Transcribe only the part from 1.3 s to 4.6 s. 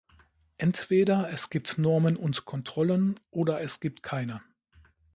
es gibt Normen und Kontrollen, oder es gibt keine.